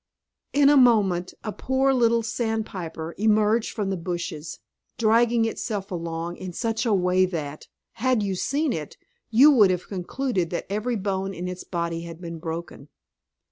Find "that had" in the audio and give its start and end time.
7.27-8.23